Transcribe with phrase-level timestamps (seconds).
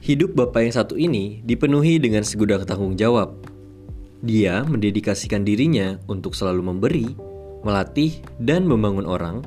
[0.00, 3.36] Hidup bapak yang satu ini dipenuhi dengan segudang tanggung jawab.
[4.24, 7.12] Dia mendedikasikan dirinya untuk selalu memberi,
[7.60, 9.44] melatih, dan membangun orang,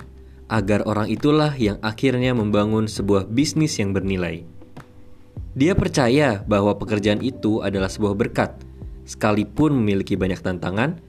[0.53, 4.45] agar orang itulah yang akhirnya membangun sebuah bisnis yang bernilai.
[5.57, 8.53] Dia percaya bahwa pekerjaan itu adalah sebuah berkat,
[9.09, 11.01] sekalipun memiliki banyak tantangan,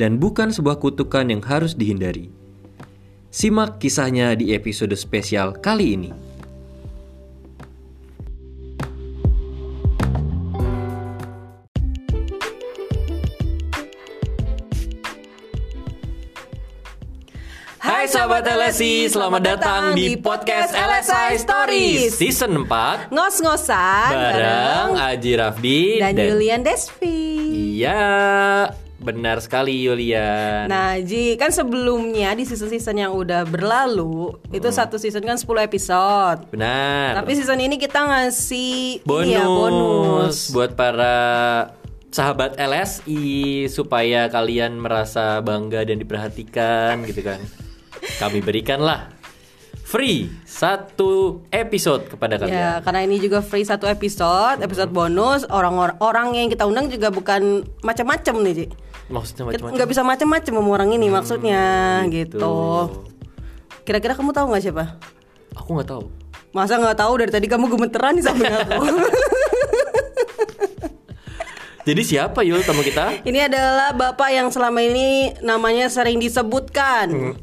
[0.00, 2.32] dan bukan sebuah kutukan yang harus dihindari.
[3.28, 6.10] Simak kisahnya di episode spesial kali ini.
[18.06, 25.98] Hai sahabat LSI, selamat datang di podcast LSI Stories Season 4 Ngos-ngosan Bareng Aji Rafdi
[25.98, 27.18] dan, Julian Desvi.
[27.82, 28.70] Iya,
[29.02, 34.78] benar sekali Yulian Nah, Ji, kan sebelumnya di season-season yang udah berlalu, itu Hmm.
[34.86, 36.46] satu season kan 10 episode.
[36.54, 40.54] Benar Tapi season ini kita ngasih bonus, iya, bonus.
[40.54, 41.18] buat para
[42.14, 47.42] sahabat LSI supaya kalian merasa bangga dan diperhatikan gitu kan.
[48.16, 49.12] Kami berikanlah
[49.86, 52.82] free satu episode kepada Ya, kalian.
[52.82, 55.46] karena ini juga free satu episode, episode bonus.
[55.46, 58.66] Orang-orang orang yang kita undang juga bukan macam-macam nih, Ji.
[59.06, 59.74] Maksudnya macam-macam.
[59.78, 61.62] nggak bisa macam-macam sama orang ini maksudnya
[62.10, 62.42] gitu.
[62.42, 62.56] gitu.
[63.86, 64.84] Kira-kira kamu tahu nggak siapa?
[65.54, 66.10] Aku nggak tahu.
[66.50, 68.82] Masa nggak tahu dari tadi kamu gemeteran nih samping aku.
[71.86, 73.22] Jadi siapa Yul tamu kita?
[73.22, 77.38] Ini adalah bapak yang selama ini namanya sering disebutkan.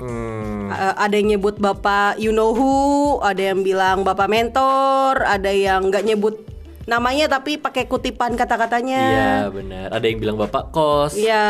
[0.68, 5.88] A- ada yang nyebut bapak you know who, ada yang bilang bapak mentor, ada yang
[5.88, 6.44] nggak nyebut
[6.84, 9.00] namanya tapi pakai kutipan kata-katanya.
[9.00, 9.88] Iya benar.
[9.96, 11.16] Ada yang bilang bapak kos.
[11.16, 11.46] Iya,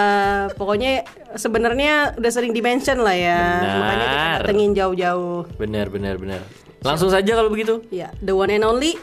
[0.54, 1.02] pokoknya
[1.34, 3.42] sebenarnya udah sering dimention lah ya.
[3.58, 3.74] Benar.
[3.82, 5.50] Makanya kita datengin jauh-jauh.
[5.58, 6.46] Benar benar benar.
[6.86, 7.82] Langsung saja kalau begitu.
[7.90, 8.94] Ya, the one and only.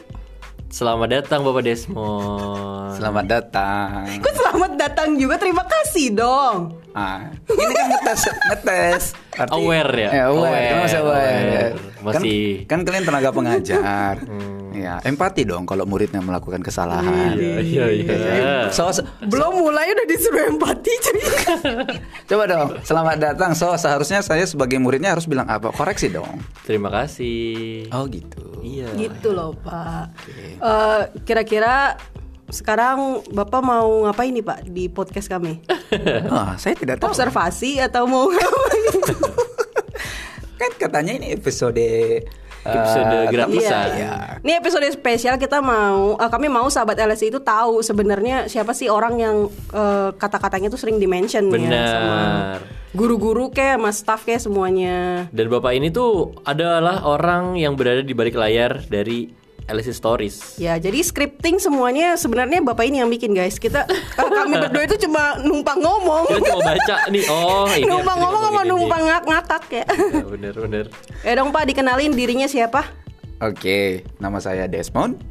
[0.71, 2.95] Selamat datang Bapak Desmond.
[2.95, 4.07] Selamat datang.
[4.17, 6.79] Kok selamat datang juga, terima kasih dong.
[6.91, 9.03] Ah, ini kan ngetes, ngetes.
[9.33, 10.09] Arti- Aware ya?
[10.13, 10.47] Ya, aware.
[10.49, 11.39] Aware, Kan masih aware.
[11.99, 12.15] aware.
[12.15, 12.23] Kan-
[12.65, 14.15] Kan, kalian tenaga pengajar.
[14.17, 14.60] Hmm.
[14.71, 17.35] Ya, empati dong kalau muridnya melakukan kesalahan.
[17.35, 18.55] Iya iya iya.
[18.71, 20.93] So, so- Belum mulai udah disuruh empati
[22.29, 23.51] coba dong, selamat datang.
[23.51, 25.69] So, seharusnya saya sebagai muridnya harus bilang apa?
[25.69, 26.39] Koreksi dong.
[26.63, 27.91] Terima kasih.
[27.91, 28.39] Oh, gitu.
[28.61, 28.93] Iya.
[28.93, 30.13] gitu loh pak.
[30.61, 31.97] Eh, Kira-kira
[32.47, 35.59] sekarang bapak mau ngapain nih pak di podcast kami?
[36.31, 37.11] Ah, saya tidak tahu.
[37.11, 38.95] Observasi atau mau ngapain?
[40.61, 41.81] Kan katanya ini episode
[42.61, 43.87] Episode eh, gratisan.
[43.97, 44.13] Iya.
[44.45, 48.85] Ini episode spesial kita mau, eh, kami mau sahabat LSI itu tahu sebenarnya siapa sih
[48.85, 49.35] orang yang
[49.73, 52.21] eh, kata-katanya tuh sering dimention ya sama
[52.91, 55.25] guru-guru kayak, sama staff kayak semuanya.
[55.31, 60.35] Dan Bapak ini tuh adalah orang yang berada di balik layar dari LSI Stories.
[60.57, 63.61] Ya, jadi scripting semuanya sebenarnya bapak ini yang bikin guys.
[63.61, 63.85] Kita
[64.17, 66.29] kami berdua itu cuma numpang ngomong.
[66.29, 67.23] Kita cuma baca nih.
[67.29, 69.85] Oh, ini numpang harus ngomong sama numpang ngak ngakak ya.
[69.85, 70.85] Ya, bener bener.
[71.27, 72.89] Eh dong Pak, dikenalin dirinya siapa?
[73.41, 75.21] Oke, nama saya Desmond.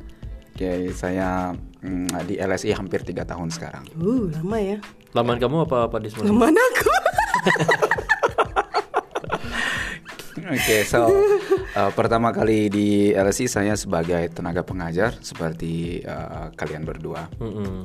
[0.54, 1.50] Oke, saya
[1.82, 3.86] mm, di LSI hampir tiga tahun sekarang.
[3.98, 4.78] Uh, lama ya.
[5.10, 6.30] Laman kamu apa Pak Desmond?
[6.30, 6.90] Lama aku.
[10.42, 11.10] Oke, so
[11.74, 17.28] uh, pertama kali di LSI saya sebagai tenaga pengajar seperti uh, kalian berdua.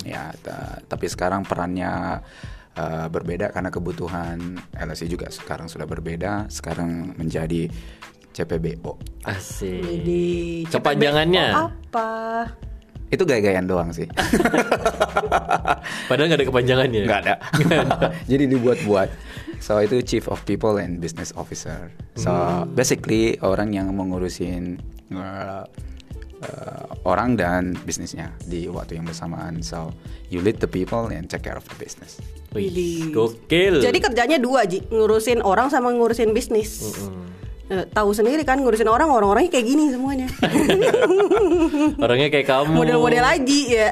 [0.01, 2.23] Ya, ta- tapi sekarang perannya
[2.73, 4.37] uh, berbeda karena kebutuhan
[4.71, 6.47] LSI juga sekarang sudah berbeda.
[6.47, 7.67] Sekarang menjadi
[8.31, 8.99] CPBO.
[9.23, 9.79] Asik.
[9.79, 10.23] Jadi
[10.67, 11.45] Kepanjangannya?
[11.55, 12.09] Apa?
[13.07, 14.09] Itu gaya-gayaan doang sih.
[16.09, 17.01] Padahal nggak ada kepanjangannya.
[17.05, 17.35] Nggak ada.
[18.31, 19.09] Jadi dibuat-buat.
[19.65, 21.89] So itu Chief of People and Business Officer.
[22.13, 22.29] So
[22.77, 24.77] basically orang yang mengurusin
[25.09, 25.65] uh,
[26.45, 29.65] uh, orang dan bisnisnya di waktu yang bersamaan.
[29.65, 29.89] So
[30.29, 32.21] you lead the people and take care of the business.
[32.53, 33.81] Wih, gokil.
[33.81, 37.01] Jadi kerjanya dua Ji, ngurusin orang sama ngurusin bisnis.
[37.65, 40.29] Eh, tahu sendiri kan ngurusin orang orang-orangnya kayak gini semuanya.
[42.05, 42.77] orangnya kayak kamu.
[42.77, 43.89] Model-model lagi ya.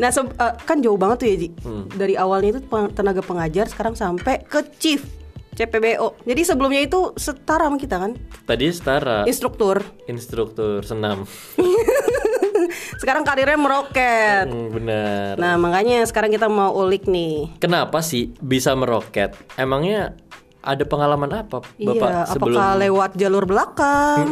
[0.00, 1.48] Nah, se- eh, kan jauh banget tuh ya Ji.
[1.92, 2.60] Dari awalnya itu
[2.90, 5.04] tenaga pengajar sekarang sampai ke chief
[5.52, 6.16] CPBO.
[6.24, 8.16] Jadi sebelumnya itu setara sama kita kan?
[8.48, 9.28] Tadi setara.
[9.28, 9.84] Instruktur.
[10.08, 11.28] Instruktur senam.
[13.00, 14.46] Sekarang karirnya meroket.
[14.46, 15.36] Hmm, benar.
[15.36, 17.56] Nah, makanya sekarang kita mau ulik nih.
[17.58, 19.34] Kenapa sih bisa meroket?
[19.56, 20.14] Emangnya
[20.60, 24.26] ada pengalaman apa Bapak iya, sebelum apakah lewat jalur belakang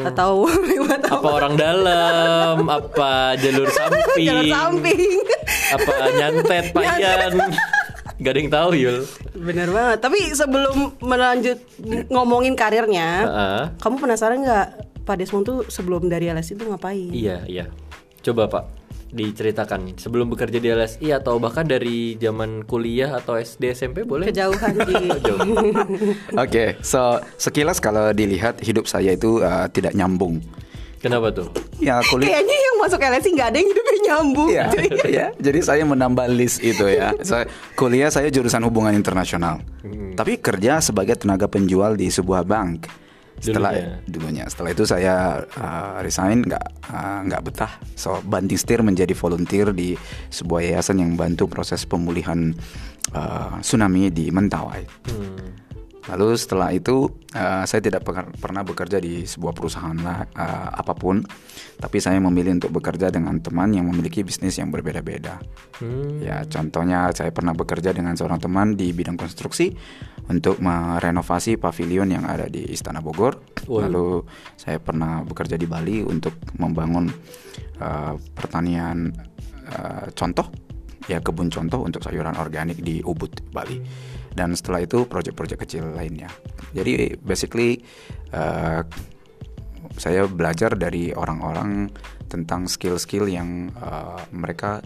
[0.00, 1.20] atau lewat apa?
[1.20, 5.20] apa orang dalam, apa jalur samping, jalur samping.
[5.76, 7.32] apa nyantet payan.
[8.14, 8.98] Gak ada yang tahu Yul.
[9.34, 9.98] Bener banget.
[9.98, 11.58] Tapi sebelum melanjut
[12.14, 13.62] ngomongin karirnya, Heeh.
[13.82, 14.66] kamu penasaran nggak
[15.02, 17.10] Pak Desmond tuh sebelum dari LSI itu ngapain?
[17.10, 17.66] Iya, iya.
[18.22, 18.83] Coba Pak
[19.14, 24.34] diceritakan sebelum bekerja di LSI atau bahkan dari zaman kuliah atau SD SMP boleh?
[24.34, 25.04] Kejauhan Ji.
[26.44, 30.42] Oke, so sekilas kalau dilihat hidup saya itu uh, tidak nyambung.
[30.98, 31.46] Kenapa tuh?
[31.78, 32.32] Ya kuliah.
[32.32, 34.48] Kayaknya yang masuk LSI nggak ada yang hidupnya nyambung.
[34.48, 34.66] Ya,
[35.22, 35.26] ya.
[35.36, 37.12] Jadi saya menambah list itu ya.
[37.20, 37.44] Saya
[37.76, 39.60] kuliah saya jurusan hubungan internasional.
[40.16, 43.03] Tapi kerja sebagai tenaga penjual di sebuah bank.
[43.42, 43.98] Setelah Dulunya.
[44.08, 47.72] dulunya, setelah itu saya uh, resign nggak uh, nggak betah.
[47.98, 49.98] So banting setir menjadi volunteer di
[50.30, 52.54] sebuah yayasan yang bantu proses pemulihan
[53.12, 54.82] uh, tsunami di Mentawai.
[55.10, 55.64] Hmm.
[56.04, 58.04] Lalu setelah itu uh, saya tidak
[58.36, 61.24] pernah bekerja di sebuah perusahaan lah, uh, apa pun,
[61.80, 65.40] tapi saya memilih untuk bekerja dengan teman yang memiliki bisnis yang berbeda-beda.
[65.80, 66.20] Hmm.
[66.20, 69.72] Ya contohnya saya pernah bekerja dengan seorang teman di bidang konstruksi
[70.30, 73.40] untuk merenovasi pavilion yang ada di Istana Bogor.
[73.68, 73.80] Waduh.
[73.88, 74.06] Lalu
[74.56, 77.08] saya pernah bekerja di Bali untuk membangun
[77.80, 79.12] uh, pertanian
[79.72, 80.48] uh, contoh
[81.04, 83.80] ya kebun contoh untuk sayuran organik di Ubud Bali
[84.32, 86.32] dan setelah itu proyek-proyek kecil lainnya
[86.72, 87.84] jadi basically
[88.32, 88.80] uh,
[90.00, 91.92] saya belajar dari orang-orang
[92.26, 94.82] tentang skill-skill yang uh, mereka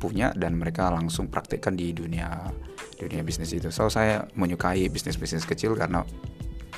[0.00, 2.48] punya dan mereka langsung praktekkan di dunia
[2.96, 6.00] dunia bisnis itu so saya menyukai bisnis-bisnis kecil karena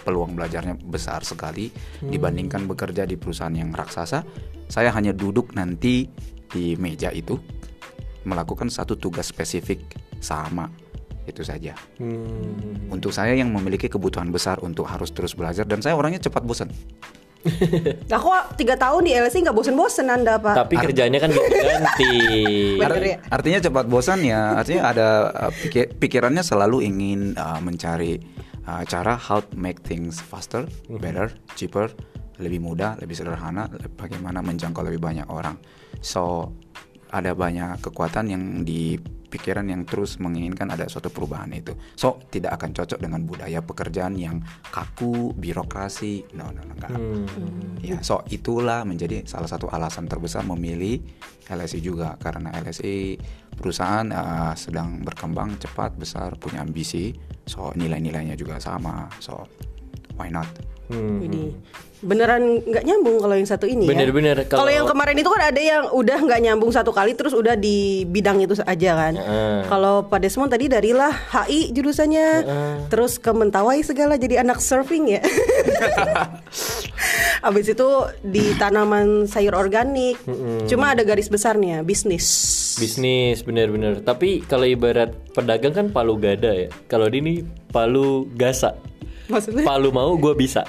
[0.02, 1.70] peluang belajarnya besar sekali
[2.02, 4.26] dibandingkan bekerja di perusahaan yang raksasa
[4.66, 6.10] saya hanya duduk nanti
[6.50, 7.38] di meja itu
[8.26, 9.82] melakukan satu tugas spesifik
[10.22, 10.70] sama
[11.26, 11.74] itu saja.
[12.02, 12.90] Hmm.
[12.90, 16.70] Untuk saya yang memiliki kebutuhan besar untuk harus terus belajar dan saya orangnya cepat bosan.
[18.10, 20.54] Nah kok tiga tahun di LSI nggak bosen-bosen anda pak?
[20.54, 22.14] Tapi kerjanya kan ganti.
[22.80, 23.18] Bener Ar- ya?
[23.30, 28.22] Artinya cepat bosan ya, artinya ada uh, pikir- pikirannya selalu ingin uh, mencari
[28.66, 30.66] uh, cara how to make things faster,
[31.02, 31.90] better, cheaper,
[32.38, 33.66] lebih mudah, lebih sederhana,
[33.98, 35.58] bagaimana menjangkau lebih banyak orang.
[35.98, 36.54] So
[37.12, 38.96] ada banyak kekuatan yang di
[39.32, 41.72] pikiran yang terus menginginkan ada suatu perubahan itu.
[41.96, 46.36] So tidak akan cocok dengan budaya pekerjaan yang kaku, birokrasi.
[46.36, 46.92] No, no, no, enggak.
[46.92, 47.24] Hmm.
[47.80, 51.00] Ya, so itulah menjadi salah satu alasan terbesar memilih
[51.48, 53.16] LSI juga karena LSI
[53.56, 57.16] perusahaan uh, sedang berkembang cepat, besar, punya ambisi.
[57.48, 59.08] So nilai-nilainya juga sama.
[59.16, 59.48] So
[60.20, 60.48] why not?
[60.92, 61.24] Hmm.
[61.24, 61.42] Ini
[62.02, 63.94] beneran nggak nyambung kalau yang satu ini ya.
[63.94, 67.30] Bener-bener, Kalau kalau- yang kemarin itu kan ada yang udah nggak nyambung satu kali terus
[67.32, 69.14] udah di bidang itu aja kan.
[69.14, 69.58] Heeh.
[69.70, 72.26] Kalau Pak Desmond tadi darilah HI jurusannya,
[72.90, 75.22] terus ke Mentawai segala jadi anak surfing ya.
[77.42, 77.88] Abis itu
[78.22, 80.18] di tanaman sayur organik.
[80.66, 82.26] Cuma ada garis besarnya bisnis.
[82.78, 84.02] Bisnis bener-bener.
[84.02, 86.68] Tapi kalau ibarat pedagang kan palu gada ya.
[86.86, 87.34] Kalau di ini
[87.70, 88.74] palu gasa.
[89.30, 89.64] Maksudnya?
[89.66, 90.66] Palu mau gue bisa.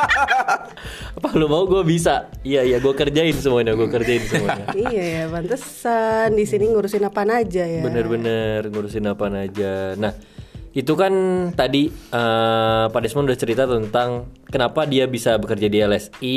[1.24, 2.32] Palu mau gue bisa.
[2.40, 3.76] Iya iya gue kerjain semuanya.
[3.76, 4.64] Gue kerjain semuanya.
[4.72, 7.82] iya ya, pantesan di sini ngurusin apa aja ya.
[7.84, 9.94] Bener-bener ngurusin apa aja.
[10.00, 10.12] Nah
[10.70, 11.12] itu kan
[11.52, 16.36] tadi eh, Pak Desmond udah cerita tentang kenapa dia bisa bekerja di LSI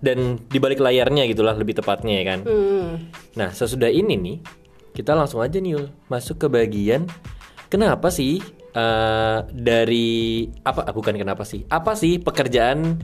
[0.00, 2.40] dan di balik layarnya gitulah lebih tepatnya ya kan.
[2.44, 2.90] Hmm.
[3.36, 4.36] Nah, sesudah ini nih,
[4.92, 7.08] kita langsung aja nih masuk ke bagian
[7.68, 8.40] kenapa sih
[8.76, 11.64] eh, dari apa ah, bukan kenapa sih?
[11.72, 13.00] Apa sih pekerjaan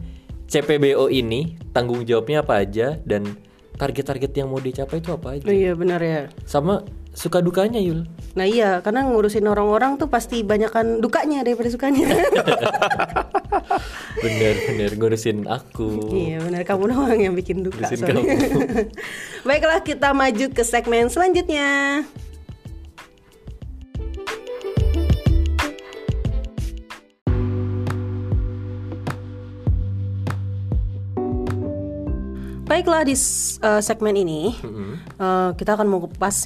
[0.47, 1.57] CPBO ini?
[1.73, 3.25] Tanggung jawabnya apa aja dan
[3.81, 5.45] target-target yang mau dicapai itu apa aja?
[5.49, 6.29] Oh iya benar ya.
[6.45, 8.09] Sama suka dukanya Yul.
[8.37, 12.09] Nah iya, karena ngurusin orang-orang tuh pasti banyakan dukanya daripada sukanya.
[14.23, 16.13] Bener-bener ngurusin aku.
[16.15, 17.85] iya benar, kamu doang yang bikin duka.
[17.85, 18.13] Ngurusin sorry.
[18.13, 18.25] kamu.
[19.49, 22.03] Baiklah kita maju ke segmen selanjutnya.
[32.73, 34.49] Baiklah di eh, segmen ini
[35.21, 35.93] eh, kita akan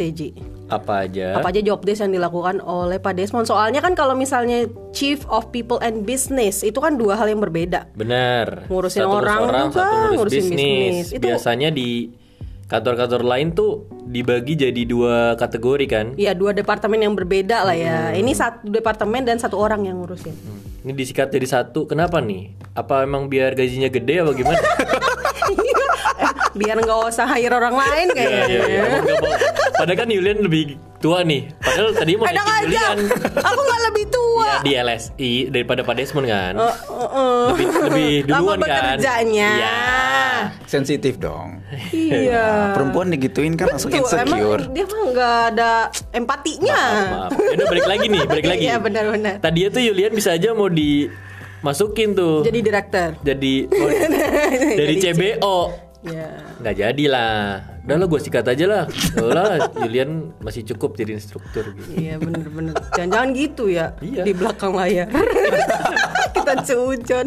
[0.03, 0.35] ya Ji.
[0.67, 1.39] Apa aja?
[1.39, 3.47] apa aja job desk yang dilakukan oleh Pak Desmond.
[3.47, 7.87] Soalnya kan kalau misalnya Chief of People and Business itu kan dua hal yang berbeda.
[7.95, 8.67] Benar.
[8.67, 10.59] Ngurusin Satu ngurus orang juga, satu ngurus ngurusin bisnis.
[10.59, 11.07] bisnis.
[11.15, 12.11] Itu- Biasanya di
[12.67, 16.07] kantor-kantor lain tuh dibagi jadi dua kategori kan.
[16.19, 18.11] Ya dua departemen yang berbeda lah ya.
[18.11, 18.19] Hmm.
[18.19, 20.35] Ini satu departemen dan satu orang yang ngurusin.
[20.83, 21.87] Ini disikat jadi satu.
[21.87, 22.51] Kenapa nih?
[22.75, 24.59] Apa emang biar gajinya gede apa gimana?
[26.57, 28.47] Biar nggak usah hire orang lain Iya, kayaknya.
[28.49, 28.83] iya, iya.
[28.83, 29.33] Mau.
[29.77, 30.63] Padahal kan Yulian lebih
[30.97, 31.53] tua nih.
[31.55, 32.57] Padahal tadi mau Enak aja.
[32.65, 32.97] Yulian.
[33.39, 34.47] Aku nggak lebih tua.
[34.47, 36.55] Ya, di LSI daripada Pak Desmond kan.
[36.57, 37.45] Oh, oh, oh.
[37.53, 38.65] Lebih lebih Lama duluan kan.
[38.65, 39.51] bekerjanya.
[39.53, 39.79] Iya.
[40.65, 41.61] Sensitif dong.
[41.91, 42.73] Iya.
[42.73, 44.25] Perempuan digituin kan langsung Tuh, insecure.
[44.65, 45.71] emang dia mah nggak ada
[46.11, 46.81] empatinya.
[47.29, 47.31] Maaf.
[47.37, 48.63] Ya udah balik lagi nih, balik lagi.
[48.63, 49.35] Iya benar-benar.
[49.39, 51.05] Tadi itu Yulian bisa aja mau di
[51.59, 52.41] masukin tuh.
[52.41, 53.09] Jadi direktur.
[53.21, 53.89] Jadi oh,
[54.81, 55.57] dari CBO.
[56.07, 56.39] Ya.
[56.63, 57.35] Nggak jadi lah.
[57.87, 58.85] Udah lah gue sikat aja lah.
[59.19, 61.91] Udah lah Julian masih cukup jadi instruktur gitu.
[61.99, 64.23] Iya bener-bener Jangan-jangan gitu ya Iya.
[64.23, 65.11] Di belakang layar
[66.35, 67.27] Kita seujon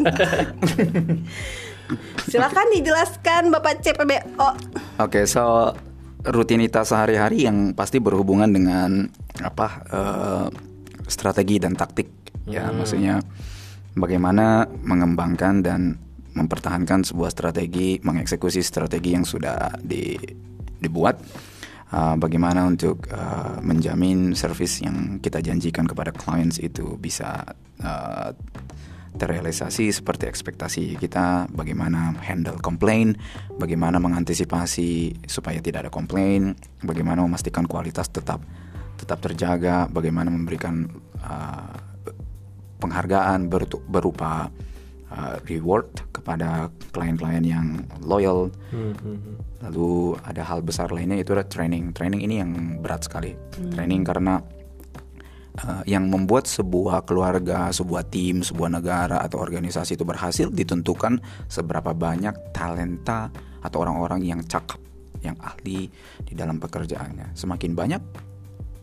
[2.28, 4.48] Silakan dijelaskan Bapak CPBO
[5.00, 5.72] Oke, so
[6.24, 9.08] rutinitas sehari-hari yang pasti berhubungan dengan
[9.40, 10.46] apa eh,
[11.08, 12.12] strategi dan taktik
[12.44, 13.24] ya, maksudnya
[13.96, 15.96] bagaimana mengembangkan dan
[16.34, 20.14] mempertahankan sebuah strategi, mengeksekusi strategi yang sudah di,
[20.78, 21.18] dibuat,
[21.90, 27.42] Eh, bagaimana untuk eh, menjamin service yang kita janjikan kepada clients itu bisa
[27.82, 28.30] eh,
[29.10, 33.18] terrealisasi seperti ekspektasi kita, bagaimana handle komplain,
[33.58, 36.54] bagaimana mengantisipasi supaya tidak ada komplain,
[36.86, 38.38] bagaimana memastikan kualitas tetap
[38.94, 40.86] tetap terjaga, bagaimana memberikan
[41.24, 41.74] uh,
[42.78, 43.50] penghargaan
[43.90, 44.52] berupa
[45.10, 48.48] uh, reward kepada klien-klien yang loyal.
[49.60, 51.92] Lalu ada hal besar lainnya itu adalah training.
[51.92, 53.34] Training ini yang berat sekali.
[53.74, 54.40] Training karena
[55.60, 61.18] Uh, yang membuat sebuah keluarga, sebuah tim, sebuah negara atau organisasi itu berhasil ditentukan
[61.50, 64.78] seberapa banyak talenta atau orang-orang yang cakep,
[65.26, 65.90] yang ahli
[66.22, 67.34] di dalam pekerjaannya.
[67.34, 68.02] Semakin banyak,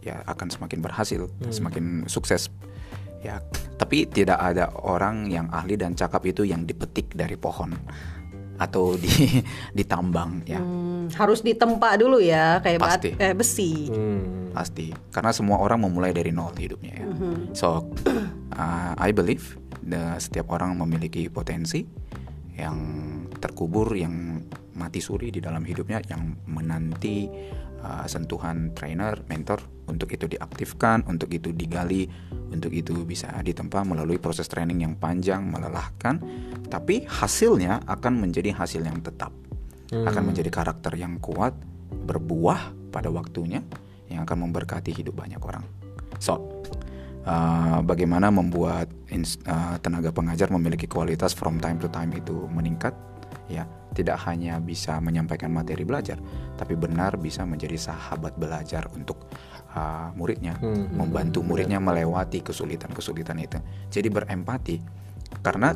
[0.06, 2.52] ya akan semakin berhasil, semakin sukses.
[3.24, 3.40] Ya,
[3.78, 7.72] tapi tidak ada orang yang ahli dan cakep itu yang dipetik dari pohon
[8.58, 9.38] atau di
[9.72, 10.58] ditambang ya.
[10.58, 13.10] Hmm, Harus ditempa dulu ya Kayak bat- Pasti.
[13.16, 14.50] eh, besi Hmm.
[14.50, 17.06] pasti karena semua orang memulai dari nol hidupnya ya
[17.54, 17.86] so
[18.52, 21.86] uh, I believe the, setiap orang memiliki potensi
[22.58, 22.74] yang
[23.38, 24.42] terkubur yang
[24.74, 27.30] mati suri di dalam hidupnya yang menanti
[27.84, 32.08] uh, sentuhan trainer mentor untuk itu diaktifkan untuk itu digali
[32.52, 36.20] untuk itu bisa ditempa melalui proses training yang panjang melelahkan
[36.68, 39.32] tapi hasilnya akan menjadi hasil yang tetap
[39.88, 41.56] akan menjadi karakter yang kuat
[41.88, 43.64] berbuah pada waktunya
[44.12, 45.64] yang akan memberkati hidup banyak orang.
[46.20, 46.64] So,
[47.28, 52.96] uh, bagaimana membuat uh, tenaga pengajar memiliki kualitas from time to time itu meningkat?
[53.48, 53.64] Ya,
[53.96, 56.20] tidak hanya bisa menyampaikan materi belajar,
[56.60, 59.32] tapi benar bisa menjadi sahabat belajar untuk
[59.72, 60.60] uh, muridnya,
[60.92, 63.56] membantu muridnya melewati kesulitan-kesulitan itu.
[63.88, 64.76] Jadi berempati,
[65.40, 65.72] karena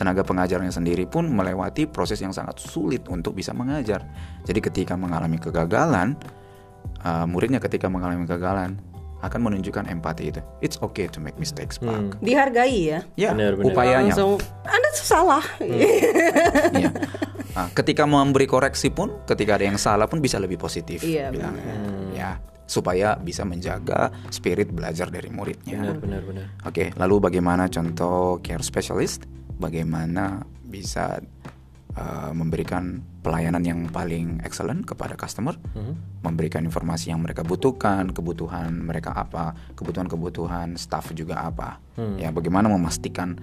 [0.00, 4.08] tenaga pengajarnya sendiri pun melewati proses yang sangat sulit untuk bisa mengajar.
[4.48, 6.16] Jadi ketika mengalami kegagalan,
[7.04, 8.80] uh, muridnya ketika mengalami kegagalan
[9.20, 10.40] akan menunjukkan empati itu.
[10.60, 12.18] It's okay to make mistakes, Pak.
[12.20, 13.66] Dihargai ya Ya, Benar, benar.
[13.68, 14.12] upayanya.
[14.16, 16.90] Langsung Anda tuh salah Iya.
[17.52, 21.02] Ah, ketika memberi koreksi pun, ketika ada yang salah pun bisa lebih positif.
[21.02, 21.74] Iya, bilangnya.
[22.14, 22.30] Ya,
[22.64, 25.82] supaya bisa menjaga spirit belajar dari muridnya.
[25.82, 26.46] Benar, benar, benar.
[26.62, 29.26] Oke, lalu bagaimana contoh care specialist?
[29.58, 31.18] Bagaimana bisa
[31.96, 35.56] uh, memberikan pelayanan yang paling excellent kepada customer,
[36.24, 41.80] memberikan informasi yang mereka butuhkan, kebutuhan mereka apa, kebutuhan-kebutuhan staff juga apa,
[42.16, 43.36] ya bagaimana memastikan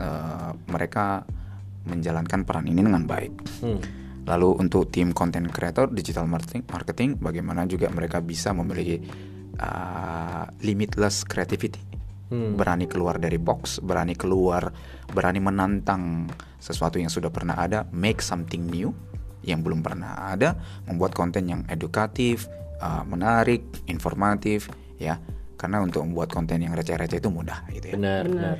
[0.00, 1.24] uh, mereka
[1.84, 3.32] menjalankan peran ini dengan baik.
[4.24, 9.04] Lalu untuk tim content creator, digital marketing, marketing bagaimana juga mereka bisa memiliki
[9.60, 11.76] uh, limitless creativity,
[12.32, 14.72] berani keluar dari box, berani keluar,
[15.12, 16.26] berani menantang
[16.58, 18.90] sesuatu yang sudah pernah ada, make something new
[19.44, 20.56] yang belum pernah ada,
[20.88, 22.48] membuat konten yang edukatif,
[22.80, 25.20] uh, menarik, informatif, ya.
[25.60, 27.94] Karena untuk membuat konten yang receh-receh itu mudah, gitu ya.
[27.94, 28.56] Benar, benar.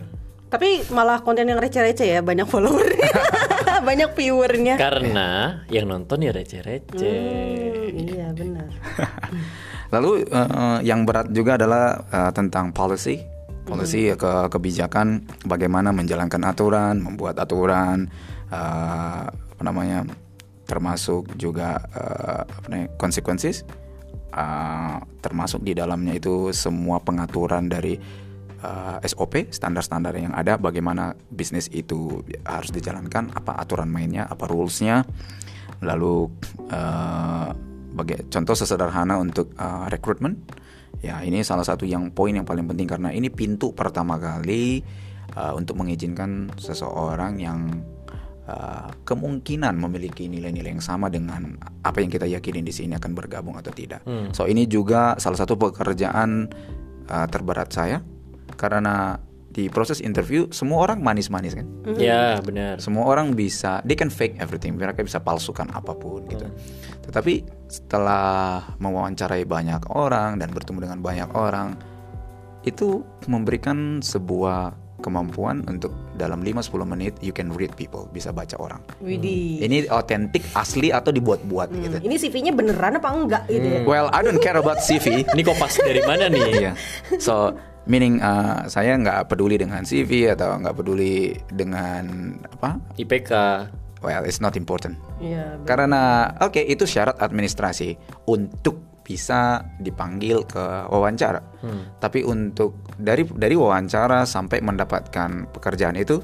[0.54, 3.10] Tapi malah konten yang receh-receh ya Banyak followernya
[3.90, 7.90] Banyak viewernya Karena yang nonton ya receh-receh.
[7.90, 8.70] Hmm, Iya benar
[9.94, 13.18] Lalu eh, yang berat juga adalah eh, tentang policy,
[13.64, 18.08] policy ya, ke kebijakan, bagaimana menjalankan aturan, membuat aturan,
[18.52, 20.04] eh, apa namanya,
[20.68, 23.64] termasuk juga eh, apa namanya, consequences,
[24.32, 27.96] eh, termasuk di dalamnya itu semua pengaturan dari
[28.60, 35.08] eh, SOP, standar-standar yang ada, bagaimana bisnis itu harus dijalankan, apa aturan mainnya, apa rulesnya,
[35.80, 36.28] lalu
[36.68, 37.50] eh,
[37.94, 40.42] baga- contoh sesederhana untuk uh, rekrutmen
[41.00, 44.84] ya ini salah satu yang poin yang paling penting karena ini pintu pertama kali
[45.34, 47.82] uh, untuk mengizinkan seseorang yang
[48.46, 53.56] uh, kemungkinan memiliki nilai-nilai yang sama dengan apa yang kita yakini di sini akan bergabung
[53.56, 54.04] atau tidak.
[54.36, 56.48] So ini juga salah satu pekerjaan
[57.08, 57.98] uh, terberat saya.
[58.54, 59.18] Karena
[59.54, 62.82] di proses interview semua orang manis-manis kan Ya, benar.
[62.82, 66.50] semua orang bisa they can fake everything mereka bisa palsukan apa pun gitu
[67.06, 71.78] tetapi setelah mewawancarai banyak orang dan bertemu dengan banyak orang
[72.64, 78.80] itu memberikan sebuah kemampuan untuk dalam 5-10 menit you can read people, bisa baca orang.
[79.04, 79.60] Widih.
[79.60, 81.96] Ini otentik, asli atau dibuat-buat Hmm, gitu.
[82.00, 83.80] Ini CV-nya beneran apa enggak gitu ya?
[83.84, 85.28] Well, I don't care about CV.
[85.28, 86.44] Ini kopas dari mana nih?
[86.56, 86.72] Iya.
[87.20, 87.52] So
[87.86, 92.80] meaning uh, saya nggak peduli dengan CV atau nggak peduli dengan apa?
[92.96, 93.32] IPK.
[94.04, 95.00] Well, it's not important.
[95.16, 95.64] Iya.
[95.64, 97.96] Karena oke itu syarat administrasi
[98.28, 101.40] untuk bisa dipanggil ke wawancara.
[102.00, 106.20] Tapi untuk dari dari wawancara sampai mendapatkan pekerjaan itu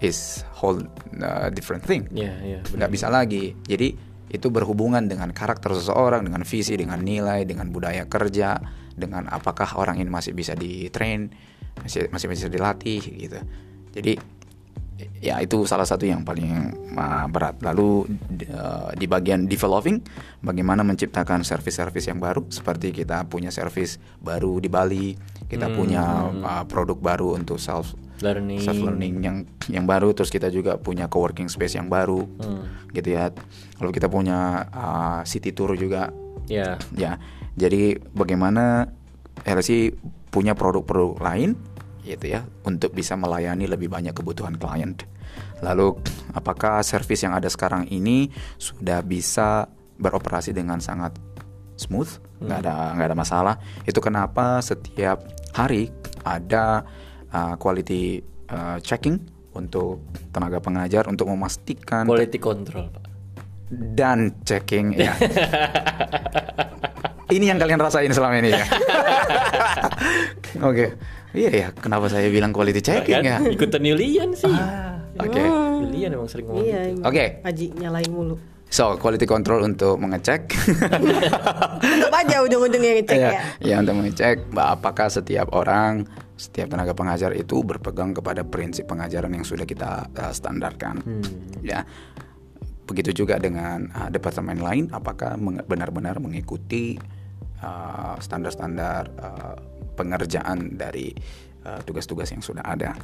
[0.00, 0.80] is whole
[1.20, 2.08] uh, different thing.
[2.12, 2.60] Iya, iya.
[2.64, 3.52] Nggak bisa lagi.
[3.68, 8.56] Jadi itu berhubungan dengan karakter seseorang, dengan visi, dengan nilai, dengan budaya kerja,
[8.94, 11.32] dengan apakah orang ini masih bisa di train,
[11.80, 13.38] masih masih bisa dilatih gitu.
[13.92, 14.14] Jadi
[15.18, 17.58] ya itu salah satu yang paling uh, berat.
[17.62, 18.06] Lalu
[18.54, 19.98] uh, di bagian developing,
[20.42, 25.18] bagaimana menciptakan service-service yang baru, seperti kita punya service baru di Bali,
[25.50, 28.62] kita punya uh, produk baru untuk self Learning.
[28.62, 32.22] self learning yang yang baru terus kita juga punya coworking space yang baru
[32.94, 33.34] gitu ya
[33.82, 36.14] lalu kita punya uh, city tour juga
[36.46, 36.78] Ya.
[36.94, 37.18] ya
[37.56, 38.88] jadi bagaimana
[39.44, 39.92] LSI
[40.32, 41.56] punya produk-produk lain
[42.02, 44.96] gitu ya untuk bisa melayani lebih banyak kebutuhan klien
[45.62, 45.94] lalu
[46.34, 48.26] apakah service yang ada sekarang ini
[48.58, 49.70] sudah bisa
[50.02, 51.14] beroperasi dengan sangat
[51.78, 52.10] smooth
[52.42, 53.54] nggak ada nggak ada masalah
[53.86, 55.22] itu kenapa setiap
[55.54, 55.94] hari
[56.26, 56.82] ada
[57.30, 58.18] uh, quality
[58.50, 63.04] uh, checking untuk tenaga pengajar untuk memastikan Quality control, Pak.
[63.70, 65.12] dan checking ya.
[67.32, 68.64] ini yang kalian rasain selama ini ya.
[70.68, 70.86] Oke.
[71.32, 73.40] Iya ya, kenapa saya bilang quality checking ya?
[73.40, 74.52] Kan ikutan Yulian sih.
[75.16, 75.40] Oke.
[75.88, 76.80] Yulian emang sering ngomong Iya.
[76.92, 77.00] gitu.
[77.08, 77.24] Oke.
[77.40, 78.36] Haji nyalain mulu.
[78.72, 80.48] So, quality control untuk mengecek.
[81.84, 83.42] Tetap aja ujung-ujungnya ngecek ya, ya.
[83.60, 86.08] ya untuk mengecek apakah setiap orang,
[86.40, 91.04] setiap tenaga pengajar itu berpegang kepada prinsip pengajaran yang sudah kita uh, standarkan.
[91.60, 91.84] Ya.
[92.88, 97.21] Begitu juga dengan uh, departemen lain apakah meng- benar-benar mengikuti uh,
[98.18, 99.54] standar-standar uh,
[99.94, 101.14] pengerjaan dari
[101.62, 102.96] uh, tugas-tugas yang sudah ada.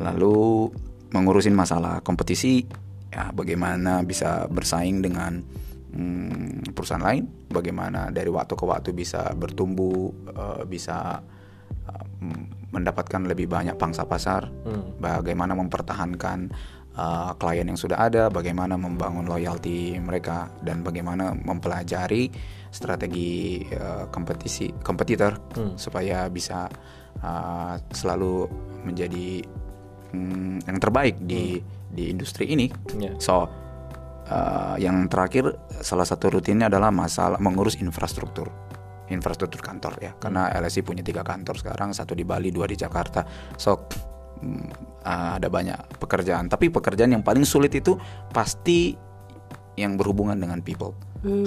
[0.00, 0.70] Lalu
[1.12, 2.66] mengurusin masalah kompetisi
[3.08, 5.40] ya bagaimana bisa bersaing dengan
[5.94, 11.22] hmm, perusahaan lain, bagaimana dari waktu ke waktu bisa bertumbuh, eh, bisa
[12.20, 14.50] m- mendapatkan lebih banyak pangsa pasar,
[15.00, 16.38] bagaimana mempertahankan
[16.92, 22.28] eh, klien yang sudah ada, bagaimana membangun loyalty mereka dan bagaimana mempelajari
[22.76, 26.68] strategi eh, kompetisi kompetitor supaya bisa
[27.16, 28.44] eh, selalu
[28.84, 29.40] menjadi
[30.12, 31.58] hmm, yang terbaik di
[31.90, 32.68] di industri ini.
[33.00, 33.16] Ya.
[33.16, 33.46] So
[34.28, 38.50] uh, yang terakhir salah satu rutinnya adalah masalah mengurus infrastruktur.
[39.08, 40.12] Infrastruktur kantor ya.
[40.18, 43.22] Karena LSI punya tiga kantor sekarang satu di Bali dua di Jakarta.
[43.56, 43.86] So
[45.06, 46.50] uh, ada banyak pekerjaan.
[46.50, 47.96] Tapi pekerjaan yang paling sulit itu
[48.34, 48.98] pasti
[49.76, 50.96] yang berhubungan dengan people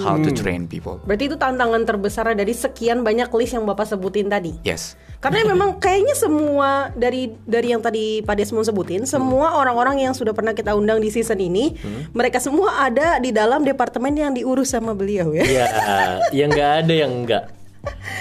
[0.01, 4.29] how to train people Berarti itu tantangan terbesar dari sekian banyak list yang Bapak sebutin
[4.31, 4.57] tadi.
[4.65, 10.15] yes Karena memang kayaknya semua dari dari yang tadi Pak Desmond sebutin, semua orang-orang yang
[10.15, 11.75] sudah pernah kita undang di season ini,
[12.15, 15.43] mereka semua ada di dalam departemen yang diurus sama beliau ya.
[15.43, 15.65] Iya,
[16.31, 17.58] yang nggak ada yang enggak.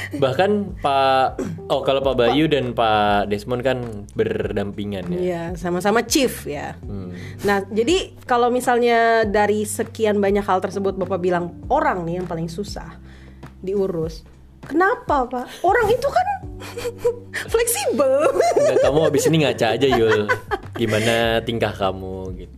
[0.09, 3.79] Bahkan Pak Oh, kalau Pak Bayu dan Pak Desmond kan
[4.17, 5.19] berdampingan ya.
[5.19, 6.79] Iya, sama-sama chief ya.
[6.81, 7.13] Hmm.
[7.45, 12.49] Nah, jadi kalau misalnya dari sekian banyak hal tersebut Bapak bilang orang nih yang paling
[12.49, 12.97] susah
[13.61, 14.25] diurus.
[14.65, 15.65] Kenapa, Pak?
[15.65, 16.29] Orang itu kan
[17.53, 18.33] fleksibel.
[18.33, 20.29] Enggak, kamu habis ini ngaca aja Yul.
[20.77, 22.57] Gimana tingkah kamu gitu.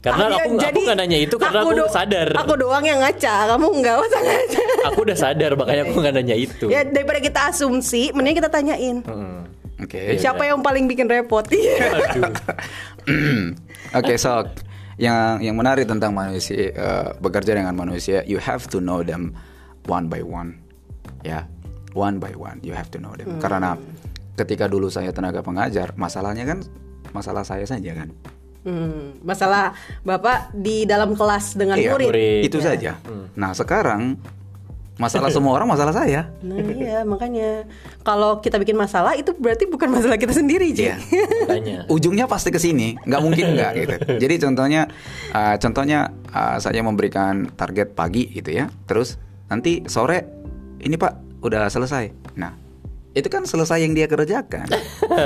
[0.00, 2.28] Karena ah, aku- ya, aku nggak nanya itu karena aku do- sadar.
[2.32, 4.62] Aku doang yang ngaca, kamu nggak usah ngaca.
[4.88, 6.66] Aku udah sadar makanya aku nggak nanya itu.
[6.72, 9.04] Ya daripada kita asumsi, mending kita tanyain.
[9.04, 9.44] Hmm.
[9.76, 11.44] oke Siapa yang paling bikin repot?
[11.52, 11.76] Iya.
[12.16, 12.32] Aduh.
[13.90, 14.46] Oke, so
[14.96, 19.34] yang yang menarik tentang manusia eh, bekerja dengan manusia, you have to know them
[19.84, 20.54] one by one,
[21.20, 21.42] ya,
[21.90, 23.40] one by one, you have to know them.
[23.42, 23.74] Karena
[24.36, 26.58] ketika dulu saya tenaga pengajar, masalahnya kan
[27.10, 28.14] masalah saya saja kan,
[28.60, 29.72] Hmm, masalah
[30.04, 32.08] Bapak di dalam kelas dengan Iya, murid.
[32.12, 32.40] murid.
[32.44, 33.00] itu saja.
[33.32, 34.20] Nah sekarang
[35.00, 36.28] masalah semua orang masalah saya.
[36.44, 37.64] Nah iya makanya
[38.04, 40.92] kalau kita bikin masalah itu berarti bukan masalah kita sendiri Ji.
[40.92, 40.96] Iya.
[41.94, 43.96] Ujungnya pasti ke sini nggak mungkin nggak gitu
[44.28, 44.92] jadi contohnya
[45.32, 49.16] uh, contohnya uh, saya memberikan target pagi gitu ya terus
[49.48, 50.28] nanti sore
[50.84, 52.52] ini pak udah selesai nah
[53.16, 54.68] itu kan selesai yang dia kerjakan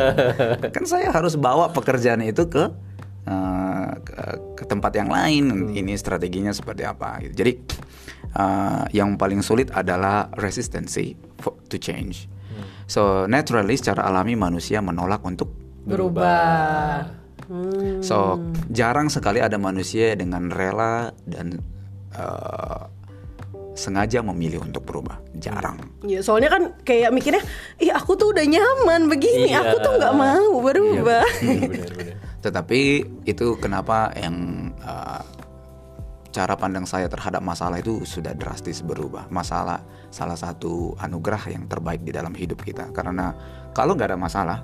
[0.74, 2.70] kan saya harus bawa pekerjaan itu ke
[3.28, 4.14] uh, ke,
[4.58, 7.44] ke tempat yang lain ini strateginya seperti apa gitu.
[7.44, 7.52] jadi
[8.36, 12.28] uh, yang paling sulit adalah resistency for- to change
[12.84, 15.48] so naturally secara alami manusia menolak untuk
[15.84, 17.04] berubah.
[17.44, 18.00] Hmm.
[18.00, 18.40] So
[18.72, 21.60] jarang sekali ada manusia dengan rela dan
[22.16, 22.88] uh,
[23.76, 25.20] sengaja memilih untuk berubah.
[25.36, 25.76] Jarang.
[26.08, 27.44] Ya soalnya kan kayak mikirnya,
[27.82, 29.60] ih aku tuh udah nyaman begini, Iya.
[29.60, 31.24] aku tuh nggak mau berubah.
[31.44, 32.16] Benar-benar.
[32.44, 32.80] Tetapi
[33.24, 35.24] itu kenapa yang uh,
[36.28, 39.32] cara pandang saya terhadap masalah itu sudah drastis berubah.
[39.32, 39.80] Masalah
[40.12, 42.92] salah satu anugerah yang terbaik di dalam hidup kita.
[42.92, 43.32] Karena
[43.72, 44.58] kalau nggak ada masalah,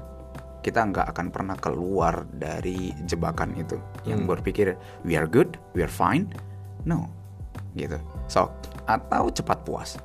[0.60, 3.80] kita nggak akan pernah keluar dari jebakan itu.
[4.04, 4.66] Yang berpikir
[5.08, 6.28] we are good, we are fine.
[6.84, 7.08] No,
[7.80, 7.96] gitu.
[8.28, 8.52] So
[8.84, 9.96] atau cepat puas.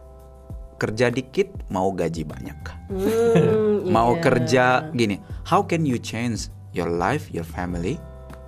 [0.80, 2.60] Kerja dikit mau gaji banyak.
[2.88, 4.22] Hmm, mau iya.
[4.22, 5.18] kerja gini
[5.50, 7.96] how can you change your life your family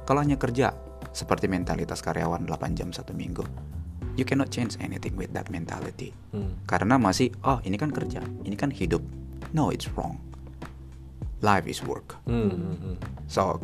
[0.03, 0.75] kalau hanya kerja
[1.15, 3.47] seperti mentalitas karyawan 8 jam satu minggu
[4.17, 6.11] you cannot change anything with that mentality.
[6.65, 9.05] Karena masih oh ini kan kerja ini kan hidup.
[9.53, 10.17] No it's wrong.
[11.45, 12.17] Life is work.
[12.25, 12.95] Hmm, hmm, hmm.
[13.29, 13.61] so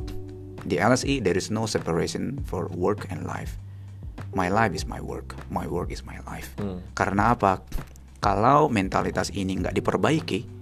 [0.63, 3.57] di LSE there is no separation for work and life.
[4.37, 5.33] My life is my work.
[5.49, 6.53] My work is my life.
[6.93, 7.65] Karena apa?
[8.21, 10.52] Kalau mentalitas ini nggak diperbaiki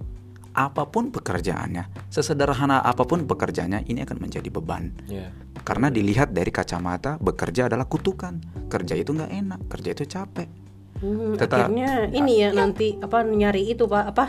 [0.53, 5.31] apa pun pekerjaannya sesederhana apa pun pekerjaannya ini akan menjadi beban Ya.
[5.61, 8.37] karena dilihat dari kacamata bekerja adalah kutukan
[8.67, 10.49] kerja itu nggak enak kerja itu capek
[10.93, 14.25] Hmm, Tetap- akhirnya ini ya nanti apa nyari itu pak apa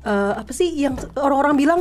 [0.00, 1.80] eh, apa sih yang orang-orang bilang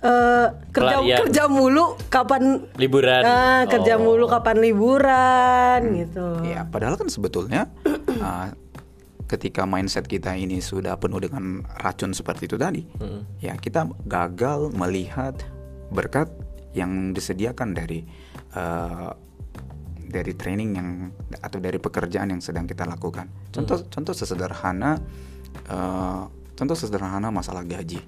[0.00, 1.18] eh, kerja Pelarian.
[1.22, 3.22] kerja mulu kapan Liburan.
[3.22, 4.02] Ah, kerja Oh.
[4.02, 6.40] mulu kapan liburan gitu.
[6.42, 7.72] Ya, padahal kan sebetulnya
[8.16, 8.52] uh,
[9.30, 12.82] ketika mindset kita ini sudah penuh dengan racun seperti itu tadi,
[13.38, 15.38] ya kita gagal melihat
[15.94, 16.26] berkat
[16.74, 18.02] yang disediakan dari
[18.58, 19.14] uh,
[20.10, 20.88] dari training yang
[21.38, 23.30] atau dari pekerjaan yang sedang kita lakukan.
[23.54, 24.98] Contoh contoh sesederhana
[25.70, 26.26] uh,
[26.58, 28.02] contoh sederhana masalah gaji.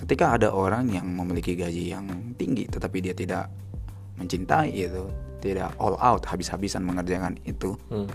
[0.00, 2.08] Ketika ada orang yang memiliki gaji yang
[2.40, 3.52] tinggi tetapi dia tidak
[4.16, 5.04] mencintai itu,
[5.44, 8.08] tidak all out habis-habisan mengerjakan itu, Hmm.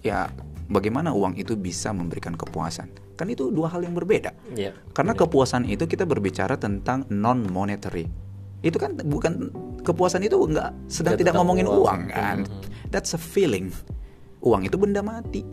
[0.00, 0.28] ya
[0.70, 2.88] bagaimana uang itu bisa memberikan kepuasan?
[3.18, 4.32] Kan itu dua hal yang berbeda.
[4.54, 4.72] Ya.
[4.94, 8.08] Karena kepuasan itu kita berbicara tentang non monetary.
[8.62, 9.50] Itu kan bukan
[9.82, 11.82] kepuasan itu enggak sedang Tidak tidak ngomongin uang.
[11.84, 12.38] uang, kan.
[12.88, 13.74] That's a feeling.
[14.40, 15.44] Uang itu benda mati.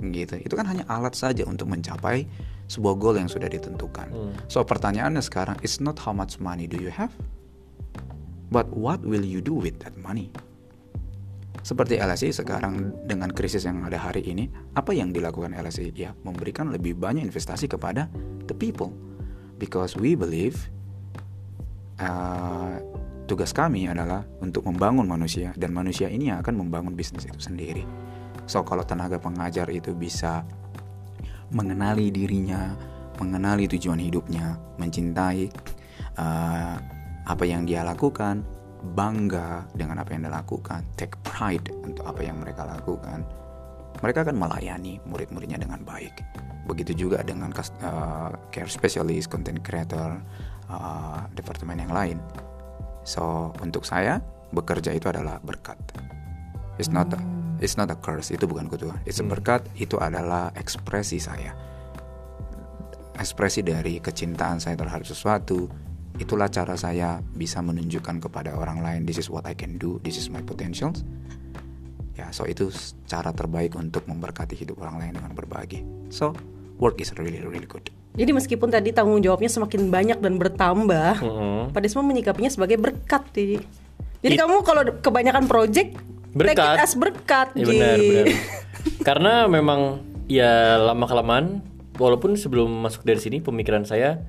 [0.00, 0.40] Gitu.
[0.40, 2.24] Itu kan hanya alat saja untuk mencapai
[2.70, 4.08] sebuah goal yang sudah ditentukan.
[4.46, 7.10] So pertanyaannya sekarang it's not how much money do you have,
[8.54, 10.30] but what will you do with that money?
[11.60, 15.92] Seperti LSI sekarang dengan krisis yang ada hari ini, apa yang dilakukan LSI?
[15.92, 18.08] Ya, memberikan lebih banyak investasi kepada
[18.48, 18.94] the people.
[19.60, 20.56] Because we believe
[22.00, 22.80] uh,
[23.28, 27.84] tugas kami adalah untuk membangun manusia dan manusia ini yang akan membangun bisnis itu sendiri.
[28.48, 30.42] So kalau tenaga pengajar itu bisa
[31.52, 32.74] mengenali dirinya,
[33.20, 35.46] mengenali tujuan hidupnya, mencintai
[36.16, 36.76] uh,
[37.28, 38.42] apa yang dia lakukan,
[38.82, 43.22] bangga dengan apa yang dia lakukan, take pride untuk apa yang mereka lakukan,
[44.00, 46.24] mereka akan melayani murid-muridnya dengan baik.
[46.64, 50.16] Begitu juga dengan uh, care specialist, content creator,
[50.70, 52.16] uh, departemen yang lain.
[53.04, 54.22] So untuk saya
[54.54, 55.76] bekerja itu adalah berkat.
[56.80, 57.20] It's not a,
[57.60, 58.32] it's not a curse.
[58.32, 58.96] Itu bukan kutukan.
[59.04, 59.66] It's a berkat.
[59.76, 61.52] Itu adalah ekspresi saya.
[63.20, 65.68] Ekspresi dari kecintaan saya terhadap sesuatu.
[66.18, 69.00] Itulah cara saya bisa menunjukkan kepada orang lain.
[69.06, 70.02] This is what I can do.
[70.02, 71.04] This is my potentials.
[72.18, 72.68] Ya, so itu
[73.08, 75.86] cara terbaik untuk memberkati hidup orang lain dengan berbagi.
[76.12, 76.36] So
[76.76, 77.88] work is really really good.
[78.10, 81.70] Jadi meskipun tadi tanggung jawabnya semakin banyak dan bertambah, Mm-mm.
[81.70, 83.22] Pak Desmond menyikapinya sebagai berkat.
[83.30, 83.62] Jadi,
[84.20, 85.94] jadi kamu kalau kebanyakan project
[86.34, 86.76] take Berkat.
[86.78, 87.48] it as berkat.
[87.54, 88.26] Ya benar, benar.
[89.08, 91.62] Karena memang ya lama kelamaan
[91.98, 94.22] walaupun sebelum masuk dari sini pemikiran saya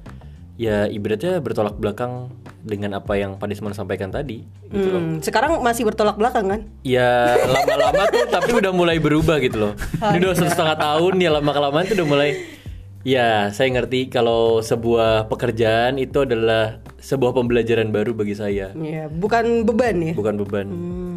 [0.62, 2.30] ya ibaratnya bertolak belakang
[2.62, 5.02] dengan apa yang Pak Desmond sampaikan tadi gitu loh.
[5.02, 6.62] Hmm, sekarang masih bertolak belakang kan?
[6.86, 9.74] Ya lama-lama tuh tapi udah mulai berubah gitu loh.
[9.98, 12.32] Ini udah setengah tahun ya lama kelamaan tuh udah mulai
[13.02, 19.66] Ya saya ngerti kalau sebuah pekerjaan itu adalah sebuah pembelajaran baru bagi saya Ya, bukan
[19.66, 20.14] beban ya.
[20.14, 21.11] Bukan beban Hmm,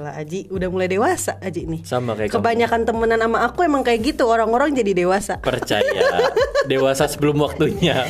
[0.00, 1.84] gila Aji udah mulai dewasa Aji nih.
[1.84, 2.40] Sama kayak kamu.
[2.40, 5.36] Kebanyakan temenan sama aku emang kayak gitu orang-orang jadi dewasa.
[5.44, 5.84] Percaya
[6.70, 8.04] Dewasa sebelum waktunya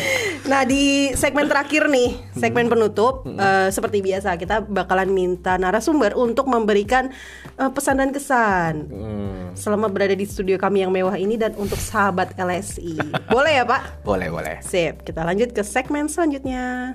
[0.46, 6.46] Nah di segmen terakhir nih, segmen penutup, eh, seperti biasa kita bakalan minta narasumber untuk
[6.46, 7.10] memberikan
[7.58, 9.54] eh, pesan dan kesan Hmm.
[9.58, 12.98] selama berada di studio kami yang mewah ini dan untuk sahabat LSI.
[13.26, 14.06] Boleh ya Pak?
[14.06, 14.56] Boleh boleh.
[14.62, 16.94] Sip, kita lanjut ke segmen selanjutnya.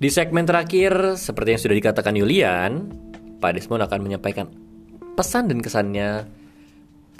[0.00, 2.88] Di segmen terakhir, seperti yang sudah dikatakan Yulian,
[3.36, 4.48] Pak Desmond akan menyampaikan
[5.12, 6.24] pesan dan kesannya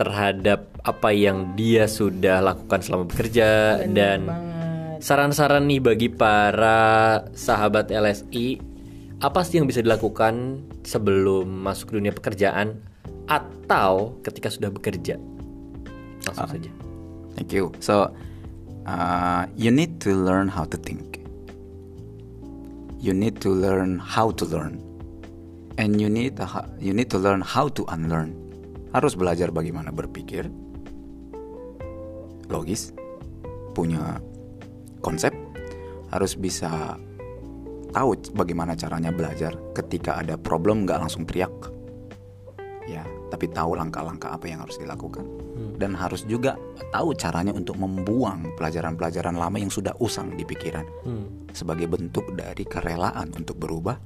[0.00, 4.24] terhadap apa yang dia sudah lakukan selama bekerja dan
[4.96, 8.56] saran-saran nih bagi para sahabat LSI
[9.20, 12.80] apa sih yang bisa dilakukan sebelum masuk dunia pekerjaan
[13.28, 15.20] atau ketika sudah bekerja
[16.24, 16.52] langsung Ah.
[16.56, 16.72] saja
[17.36, 17.72] Thank you.
[17.80, 18.12] So,
[18.84, 21.19] uh, you need to learn how to think.
[23.00, 24.76] You need to learn how to learn,
[25.80, 26.44] and you need to
[26.76, 28.36] you need to learn how to unlearn.
[28.92, 30.52] Harus belajar bagaimana berpikir,
[32.52, 32.92] logis,
[33.72, 34.20] punya
[35.00, 35.32] konsep,
[36.12, 37.00] harus bisa
[37.96, 41.72] tahu bagaimana caranya belajar ketika ada problem nggak langsung teriak.
[42.84, 45.24] Ya tapi tahu langkah-langkah apa yang harus dilakukan.
[45.80, 46.60] Dan harus juga
[46.92, 50.84] tahu caranya untuk membuang pelajaran-pelajaran lama yang sudah usang di pikiran.
[51.56, 53.96] Sebagai bentuk dari kerelaan untuk berubah.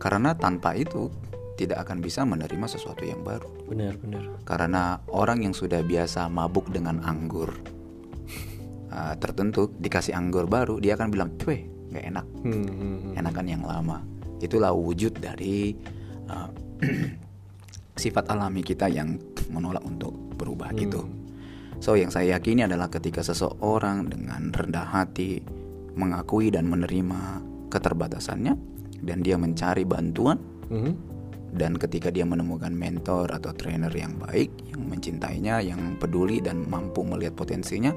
[0.00, 1.12] Karena tanpa itu
[1.56, 3.48] tidak akan bisa menerima sesuatu yang baru.
[3.68, 7.52] Benar-benar karena orang yang sudah biasa mabuk dengan anggur
[8.90, 12.26] uh, tertentu dikasih anggur baru dia akan bilang cuy nggak enak.
[12.40, 14.00] Hmm, enakan yang lama.
[14.40, 15.76] Itulah wujud dari
[16.32, 16.48] uh,
[17.96, 19.20] sifat alami kita yang
[19.52, 21.04] menolak untuk berubah gitu
[21.78, 25.42] so yang saya yakini adalah ketika seseorang dengan rendah hati
[25.92, 28.54] mengakui dan menerima keterbatasannya
[29.02, 30.38] dan dia mencari bantuan
[30.72, 30.92] Mhm.
[31.52, 37.04] dan ketika dia menemukan mentor atau trainer yang baik yang mencintainya yang peduli dan mampu
[37.04, 37.92] melihat potensinya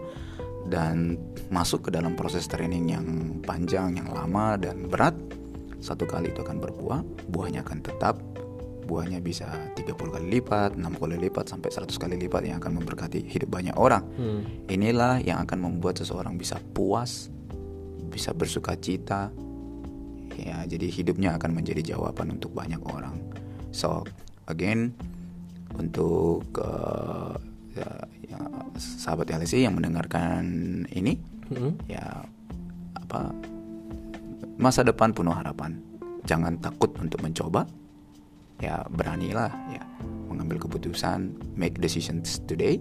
[0.67, 1.15] dan
[1.53, 3.05] masuk ke dalam proses training yang
[3.45, 5.15] panjang yang lama dan berat
[5.79, 6.99] satu kali itu akan berbuah
[7.31, 8.17] buahnya akan tetap
[8.85, 13.25] buahnya bisa 30 kali lipat 6 kali lipat sampai 100 kali lipat yang akan memberkati
[13.25, 14.05] hidup banyak orang.
[14.15, 14.41] Hmm.
[14.69, 17.33] inilah yang akan membuat seseorang bisa puas
[18.07, 19.33] bisa bersuka cita.
[20.35, 23.19] Ya jadi hidupnya akan menjadi jawaban untuk banyak orang.
[23.71, 24.03] So
[24.47, 24.95] again
[25.75, 27.33] untuk eh,
[27.75, 27.89] ya,
[28.31, 28.39] ya,
[28.79, 30.43] sahabat LSI yang mendengarkan
[30.91, 31.19] ini
[31.51, 31.91] Mhm.
[31.91, 32.23] ya
[32.95, 33.29] apa
[34.57, 35.77] masa depan penuh harapan.
[36.25, 37.67] Jangan takut untuk mencoba
[38.59, 39.83] ya beranilah ya
[40.27, 42.79] mengambil keputusan make decisions today.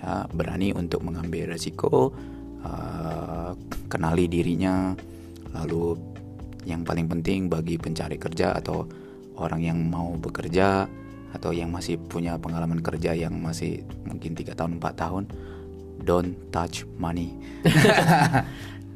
[0.00, 2.14] Ya berani untuk mengambil resiko
[2.64, 3.52] eh,
[3.90, 4.96] kenali dirinya.
[5.50, 5.98] Lalu
[6.68, 8.84] yang paling penting bagi pencari kerja atau
[9.40, 10.84] orang yang mau bekerja
[11.30, 15.24] atau yang masih punya pengalaman kerja yang masih mungkin tiga tahun 4 tahun
[16.02, 17.30] don't touch money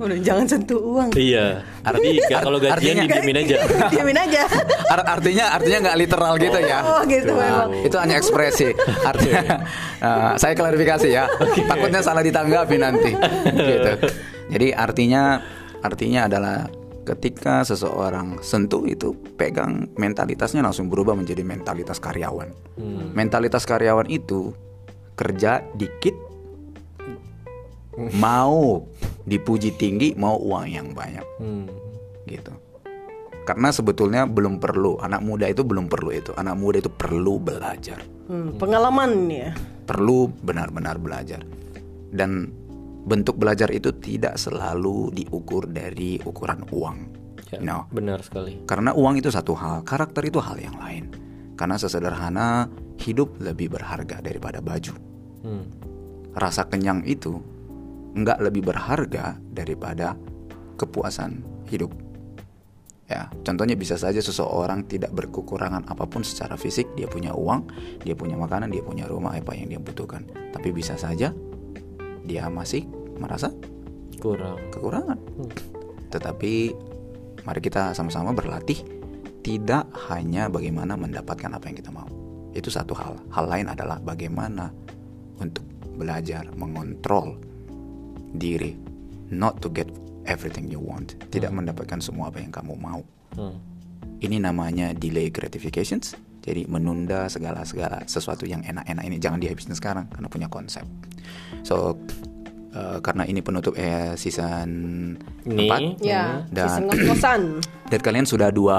[0.00, 1.12] Udah jangan sentuh uang.
[1.12, 3.56] iya kan kalau gajian artinya- didiemin aja
[4.24, 4.42] aja.
[4.88, 6.78] Art- artinya artinya nggak literal gitu ya.
[6.80, 7.84] Oh, gitu Nah, memang.
[7.84, 8.68] itu hanya ekspresi.
[9.02, 9.42] Artinya
[10.00, 11.28] uh, saya klarifikasi ya.
[11.68, 13.12] Takutnya salah ditanggapi nanti.
[13.52, 13.92] gitu.
[14.48, 15.44] Jadi artinya
[15.80, 16.56] artinya adalah
[17.02, 22.48] ketika seseorang sentuh itu pegang mentalitasnya langsung berubah menjadi mentalitas karyawan.
[23.12, 24.54] Mentalitas karyawan itu
[25.12, 26.16] kerja dikit
[28.14, 28.88] mau
[29.22, 31.66] dipuji tinggi mau uang yang banyak Hmm.
[32.24, 32.52] gitu.
[33.42, 36.30] Karena sebetulnya belum perlu anak muda itu belum perlu itu.
[36.38, 37.98] Anak muda itu perlu belajar,
[38.30, 39.50] Hmm, pengalaman ya.
[39.82, 41.42] perlu benar-benar belajar.
[42.06, 42.54] Dan
[43.02, 46.98] bentuk belajar itu tidak selalu diukur dari ukuran uang.
[47.52, 47.84] Ya, No.
[47.92, 51.12] benar sekali Karena uang itu satu hal, karakter itu hal yang lain.
[51.52, 52.64] Karena sesederhana
[52.96, 54.94] hidup lebih berharga daripada baju.
[55.44, 55.66] Hmm.
[56.32, 57.42] Rasa kenyang itu
[58.12, 60.16] nggak lebih berharga daripada
[60.76, 61.92] kepuasan hidup.
[63.12, 67.68] Ya, contohnya bisa saja seseorang tidak berkekurangan apa pun secara fisik, dia punya uang,
[68.00, 70.24] dia punya makanan, dia punya rumah apa yang dia butuhkan.
[70.48, 71.28] Tapi bisa saja
[72.24, 72.88] dia masih
[73.20, 73.52] merasa
[74.16, 75.18] kurang kekurangan.
[76.08, 76.52] Tetapi
[77.44, 78.80] mari kita sama-sama berlatih
[79.42, 82.08] tidak hanya bagaimana mendapatkan apa yang kita mau.
[82.56, 83.18] Itu satu hal.
[83.34, 84.70] Hal lain adalah bagaimana
[85.36, 85.66] untuk
[85.98, 87.51] belajar mengontrol
[88.36, 88.76] diri,
[89.32, 89.88] not to get
[90.24, 93.00] everything you want, tidak mendapatkan semua apa yang kamu mau.
[93.36, 93.56] Hmm.
[94.22, 96.14] Ini namanya delay gratifications.
[96.42, 100.82] Jadi menunda segala-segala sesuatu yang enak-enak ini jangan dihabisin sekarang karena punya konsep.
[101.62, 101.94] So
[102.72, 104.68] eh, karena ini penutup eh, season
[105.44, 105.98] Ini.
[105.98, 107.42] 4 Ya, Dan- season
[107.92, 108.78] dan kalian sudah dua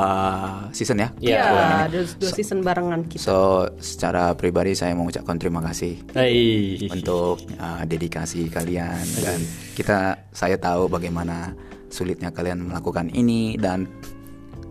[0.73, 1.09] season ya.
[1.21, 1.37] Iya.
[1.37, 1.75] Ya, ini.
[1.85, 3.21] ada dua season barengan kita.
[3.21, 3.37] So
[3.77, 6.81] secara pribadi saya mengucapkan terima kasih Hai.
[6.89, 9.37] untuk uh, dedikasi kalian dan
[9.77, 11.53] kita saya tahu bagaimana
[11.93, 13.85] sulitnya kalian melakukan ini dan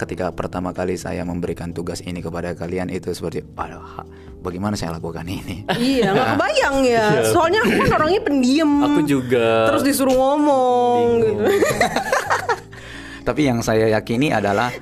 [0.02, 4.02] ketika pertama kali saya memberikan tugas ini kepada kalian itu seperti aduh
[4.40, 7.06] bagaimana saya lakukan ini Iya, nggak kebayang ya.
[7.24, 8.70] Soalnya aku kan orangnya pendiam.
[8.82, 9.70] Aku juga.
[9.70, 11.42] Terus disuruh ngomong gitu.
[13.28, 14.74] tapi yang saya yakini adalah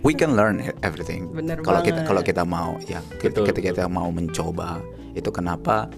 [0.00, 1.28] we can learn everything.
[1.28, 4.80] Bener Kalau kita kalau kita mau ya ketika Betul, kita mau mencoba
[5.12, 5.92] itu kenapa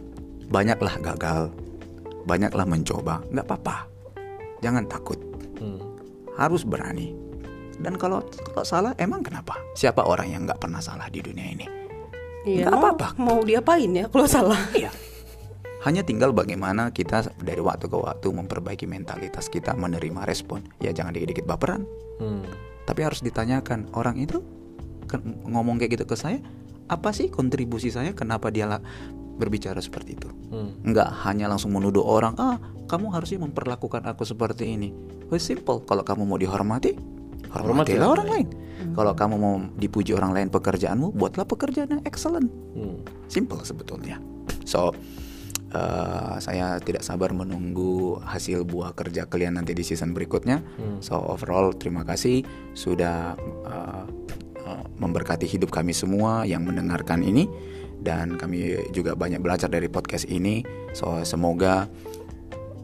[0.51, 1.55] banyaklah gagal,
[2.25, 3.87] banyaklah mencoba, nggak apa-apa,
[4.59, 5.19] jangan takut,
[5.59, 5.79] Hmm.
[6.35, 7.15] harus berani.
[7.79, 9.55] Dan kalau kalau salah emang kenapa?
[9.73, 11.67] Siapa orang yang nggak pernah salah di dunia ini?
[12.47, 13.09] Iya, Nggak mau- apa-apa.
[13.19, 14.59] Mau diapain ya kalau salah?
[14.75, 14.91] Iya.
[15.87, 20.67] Hanya tinggal bagaimana kita dari waktu ke waktu memperbaiki mentalitas kita menerima respon.
[20.83, 21.87] Ya jangan dikit-dikit baperan.
[22.19, 22.43] Hmm.
[22.83, 24.43] Tapi harus ditanyakan orang itu
[25.47, 26.43] ngomong kayak gitu ke saya,
[26.91, 28.11] apa sih kontribusi saya?
[28.11, 28.83] Kenapa dia
[29.39, 30.29] berbicara seperti itu?
[30.51, 30.75] Hmm.
[30.83, 32.59] Enggak hanya langsung menuduh orang, ah
[32.91, 34.91] kamu harusnya memperlakukan aku seperti ini.
[35.31, 35.85] Well, simple.
[35.87, 37.18] Kalau kamu mau dihormati, Hormati
[37.53, 38.49] hormatilah orang orang lain.
[38.95, 42.51] Kalau kamu mau dipuji orang lain pekerjaanmu, buatlah pekerjaan yang excellent.
[42.75, 43.03] Hmm.
[43.27, 44.23] Simple sebetulnya.
[44.65, 44.95] So
[45.75, 50.63] uh, saya tidak sabar menunggu hasil buah kerja kalian nanti di season berikutnya.
[51.01, 53.35] So overall terima kasih sudah
[53.67, 54.05] uh,
[54.65, 57.49] uh, memberkati hidup kami semua yang mendengarkan ini
[57.99, 60.63] dan kami juga banyak belajar dari podcast ini.
[60.95, 61.91] So semoga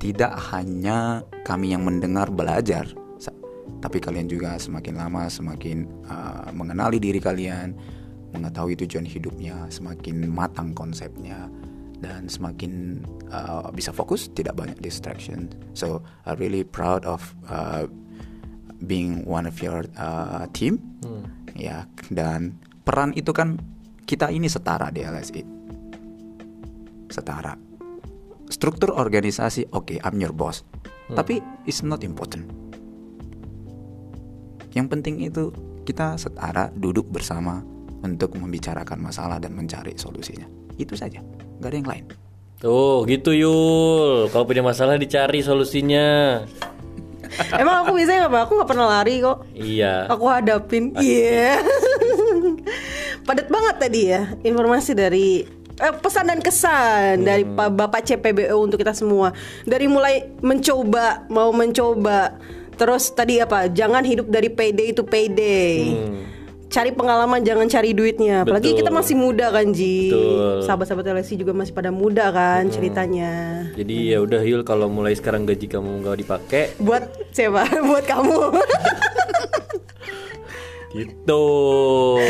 [0.03, 2.85] tidak hanya kami yang mendengar belajar,
[3.85, 7.77] tapi kalian juga semakin lama semakin uh, mengenali diri kalian,
[8.33, 11.53] mengetahui tujuan hidupnya, semakin matang konsepnya,
[12.01, 15.53] dan semakin uh, bisa fokus, tidak banyak distraction.
[15.77, 17.85] So I'm really proud of uh,
[18.85, 20.81] being one of your uh, team,
[21.53, 21.85] ya.
[22.09, 22.57] Dan
[22.89, 23.61] peran itu kan
[24.09, 25.43] kita ini setara di LSI,
[27.13, 27.53] setara.
[28.49, 30.65] Struktur organisasi oke I'm your boss.
[31.05, 31.37] Tapi
[31.69, 32.64] it's not important
[34.75, 35.55] yang penting itu
[35.87, 37.63] kita setara duduk bersama
[38.05, 40.45] untuk membicarakan masalah dan mencari solusinya
[40.77, 41.23] itu saja
[41.63, 42.07] nggak ada yang lain
[42.65, 46.41] Tuh gitu Yul Kalau punya masalah dicari solusinya
[47.61, 48.43] Emang aku biasanya nggak?
[48.47, 49.43] Aku nggak pernah lari kok.
[49.53, 50.95] Iya Aku hadapin.
[50.97, 51.59] Iya.
[53.27, 55.43] Padat banget tadi ya informasi dari
[55.81, 59.35] eh, pesan dan kesan dari Pak Bapak CPBO untuk kita semua.
[59.67, 62.39] Dari mulai mencoba, mau mencoba.
[62.75, 63.71] Terus tadi apa?
[63.71, 65.41] Jangan hidup dari PD itu PD.
[66.75, 68.43] Cari pengalaman, jangan cari duitnya.
[68.43, 68.79] Apalagi Betul.
[68.83, 70.11] kita masih muda kan, Ji.
[70.11, 70.59] Betul.
[70.67, 73.63] Sahabat-sahabat LSI juga masih pada muda kan ceritanya.
[73.79, 77.63] Jadi ya udah Yul kalau mulai sekarang gaji kamu nggak dipakai Buat siapa?
[77.89, 78.39] Buat kamu.
[80.95, 81.45] Gitu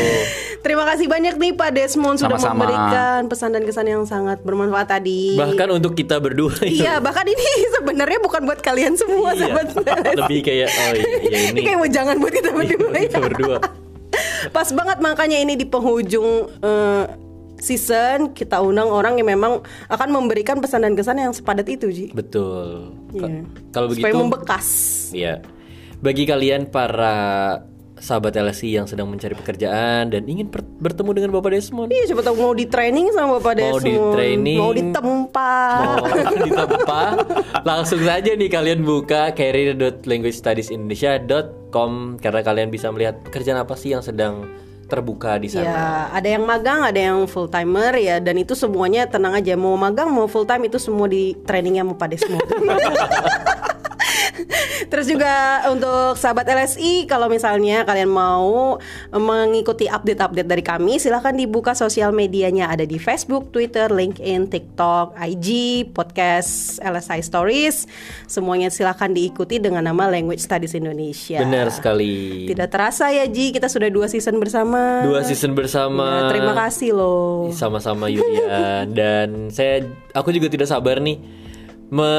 [0.65, 2.65] Terima kasih banyak nih Pak Desmond sudah Sama-sama.
[2.65, 5.37] memberikan pesan dan kesan yang sangat bermanfaat tadi.
[5.37, 7.37] Bahkan untuk kita berdua Iya, bahkan ini
[7.77, 9.53] sebenarnya bukan buat kalian semua Iya.
[9.53, 9.67] sahabat.
[10.25, 12.89] Lebih kayak Oh iya, iya ini ini kayak mau jangan buat kita berdua.
[12.91, 13.01] ya.
[13.05, 13.57] Kita berdua
[14.47, 17.03] Pas banget makanya ini di penghujung eh,
[17.55, 22.05] season kita undang orang yang memang akan memberikan pesan dan kesan yang sepadat itu, Ji.
[22.09, 23.45] Betul Iya.
[23.69, 24.67] Kalau begitu Supaya membekas.
[25.13, 25.45] Iya.
[25.95, 27.61] Bagi kalian para
[28.05, 32.21] sahabat LSI yang sedang mencari pekerjaan dan ingin per- bertemu dengan Bapak Desmond, Iya, coba
[32.21, 33.81] tahu mau di training sama Bapak Mau Desmond.
[33.81, 34.59] di training.
[34.61, 35.53] mau ditempa.
[35.89, 36.05] mau
[36.37, 37.03] ditempa,
[37.65, 44.47] langsung saja nih kalian buka career.languagestudiesindonesia.com karena kalian bisa melihat pekerjaan apa sih yang sedang
[44.85, 45.65] terbuka di sana.
[45.65, 45.81] Ya,
[46.13, 49.57] ada yang magang, ada yang full timer ya, dan itu semuanya tenang aja.
[49.57, 52.37] Mau magang, mau full time itu semua di trainingnya mau pada semua.
[54.91, 58.77] Terus juga untuk sahabat LSI, kalau misalnya kalian mau
[59.13, 65.49] mengikuti update-update dari kami, silahkan dibuka sosial medianya ada di Facebook, Twitter, LinkedIn, TikTok, IG,
[65.91, 67.87] podcast LSI Stories.
[68.29, 71.41] Semuanya silahkan diikuti dengan nama Language Studies Indonesia.
[71.41, 72.45] Benar sekali.
[72.49, 75.05] Tidak terasa ya Ji, kita sudah dua season bersama.
[75.05, 76.27] Dua season bersama.
[76.27, 77.49] Ya, terima kasih loh.
[77.55, 81.44] Sama-sama Yulia dan saya aku juga tidak sabar nih
[81.89, 82.11] me,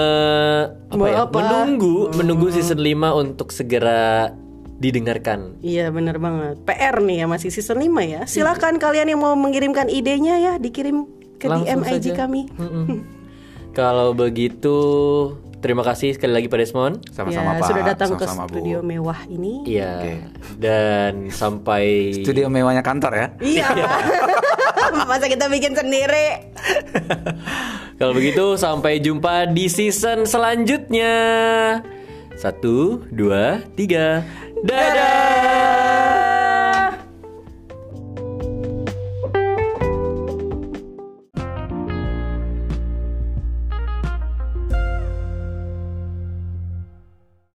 [0.88, 1.36] apa Mau ya, apa?
[1.36, 4.30] menunggu menunggu season 5 untuk segera
[4.76, 5.56] didengarkan.
[5.64, 6.60] Iya benar banget.
[6.68, 8.22] PR nih ya masih season 5 ya.
[8.28, 11.08] Silakan kalian yang mau mengirimkan idenya ya dikirim
[11.40, 12.26] ke DM Langsung IG saja.
[12.26, 12.42] kami.
[12.56, 13.00] Mm-mm.
[13.72, 14.78] Kalau begitu
[15.66, 16.94] terima kasih sekali lagi Pak Desmond.
[17.10, 18.54] sama-sama ya, pak sudah datang sama-sama ke Bu.
[18.62, 19.54] studio mewah ini.
[19.66, 19.90] Iya.
[19.98, 20.12] Oke.
[20.56, 21.84] Dan sampai
[22.22, 23.68] studio mewahnya kantor ya Iya.
[25.10, 26.54] Masa kita bikin sendiri?
[27.98, 31.14] Kalau begitu sampai jumpa di season selanjutnya.
[32.36, 34.22] Satu, dua, tiga.
[34.62, 35.35] Dadah.